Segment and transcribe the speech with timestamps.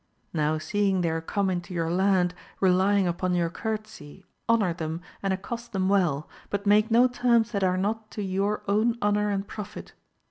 [0.33, 5.31] Now seeing they are come into your land, relying upon your courtesy, honour them and
[5.31, 9.47] accost them well, but make no terms that are not to your own honour and
[9.47, 9.93] profit.